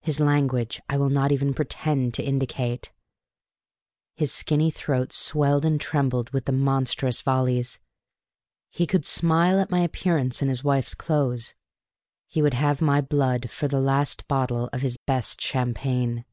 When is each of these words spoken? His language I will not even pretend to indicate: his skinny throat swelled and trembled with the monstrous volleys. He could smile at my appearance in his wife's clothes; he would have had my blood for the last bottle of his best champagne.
His 0.00 0.18
language 0.18 0.80
I 0.88 0.96
will 0.96 1.10
not 1.10 1.30
even 1.30 1.54
pretend 1.54 2.12
to 2.14 2.24
indicate: 2.24 2.92
his 4.16 4.32
skinny 4.32 4.68
throat 4.68 5.12
swelled 5.12 5.64
and 5.64 5.80
trembled 5.80 6.28
with 6.30 6.46
the 6.46 6.50
monstrous 6.52 7.20
volleys. 7.20 7.78
He 8.68 8.84
could 8.84 9.06
smile 9.06 9.60
at 9.60 9.70
my 9.70 9.82
appearance 9.82 10.42
in 10.42 10.48
his 10.48 10.64
wife's 10.64 10.96
clothes; 10.96 11.54
he 12.26 12.42
would 12.42 12.54
have 12.54 12.80
had 12.80 12.84
my 12.84 13.00
blood 13.00 13.48
for 13.48 13.68
the 13.68 13.78
last 13.80 14.26
bottle 14.26 14.68
of 14.72 14.80
his 14.82 14.96
best 15.06 15.40
champagne. 15.40 16.24